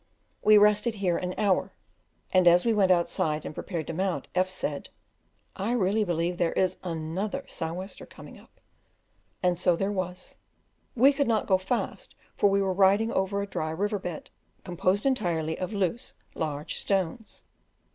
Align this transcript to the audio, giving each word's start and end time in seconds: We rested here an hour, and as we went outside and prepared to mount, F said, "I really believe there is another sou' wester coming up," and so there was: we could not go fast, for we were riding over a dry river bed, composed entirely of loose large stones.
We 0.43 0.57
rested 0.57 0.95
here 0.95 1.15
an 1.19 1.35
hour, 1.37 1.73
and 2.33 2.47
as 2.47 2.65
we 2.65 2.73
went 2.73 2.89
outside 2.89 3.45
and 3.45 3.53
prepared 3.53 3.85
to 3.85 3.93
mount, 3.93 4.29
F 4.33 4.49
said, 4.49 4.89
"I 5.55 5.73
really 5.73 6.03
believe 6.03 6.37
there 6.39 6.53
is 6.53 6.79
another 6.83 7.45
sou' 7.47 7.75
wester 7.75 8.07
coming 8.07 8.39
up," 8.39 8.59
and 9.43 9.59
so 9.59 9.75
there 9.75 9.91
was: 9.91 10.37
we 10.95 11.13
could 11.13 11.27
not 11.27 11.45
go 11.45 11.59
fast, 11.59 12.15
for 12.35 12.49
we 12.49 12.63
were 12.63 12.73
riding 12.73 13.11
over 13.11 13.43
a 13.43 13.45
dry 13.45 13.69
river 13.69 13.99
bed, 13.99 14.31
composed 14.63 15.05
entirely 15.05 15.55
of 15.59 15.71
loose 15.71 16.15
large 16.33 16.79
stones. 16.79 17.43